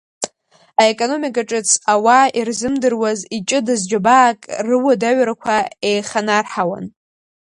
[0.81, 5.57] Аекономика ҿыц ауаа ирзымдыруаз иҷыдаз џьабаак рыуадаҩрақәа
[5.89, 6.85] еиханарҳауан.